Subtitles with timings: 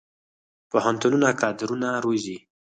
[0.71, 2.37] پوهنتونونه کادرونه روزي